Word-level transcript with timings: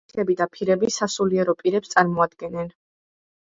შეიხები 0.11 0.35
და 0.37 0.45
ფირები 0.53 0.89
სასულიერო 0.95 1.55
პირებს 1.61 1.93
წარმოადგენენ. 1.93 2.73